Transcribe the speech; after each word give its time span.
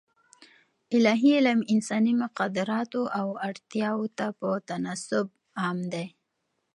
الاهي 0.95 1.31
علم 1.39 1.59
انساني 1.73 2.13
مقدراتو 2.23 3.01
او 3.19 3.27
اړتیاوو 3.47 4.13
ته 4.17 4.25
په 4.39 4.49
تناسب 4.69 5.27
عام 5.61 5.79
دی. 5.93 6.07